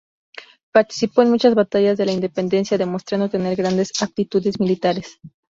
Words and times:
Participó 0.73 1.21
en 1.21 1.29
muchas 1.29 1.53
batallas 1.53 1.95
de 1.95 2.07
la 2.07 2.11
Independencia, 2.11 2.75
demostrando 2.75 3.29
tener 3.29 3.55
grandes 3.55 3.91
aptitudes 4.01 4.59
militares. 4.59 5.19